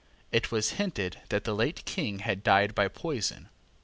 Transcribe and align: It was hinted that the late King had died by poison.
It 0.31 0.51
was 0.51 0.71
hinted 0.81 1.19
that 1.29 1.43
the 1.43 1.53
late 1.53 1.85
King 1.85 2.21
had 2.25 2.41
died 2.41 2.73
by 2.73 2.87
poison. 2.87 3.49